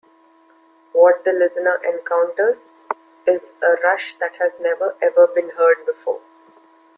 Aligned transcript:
What 0.93 1.25
the 1.25 1.31
listener 1.31 1.79
encounters 1.87 2.57
is 3.27 3.51
a 3.61 3.73
Rush 3.83 4.15
that 4.19 4.33
has 4.39 4.53
never 4.59 4.95
"ever" 4.99 5.27
been 5.27 5.49
heard 5.51 5.85
before. 5.85 6.21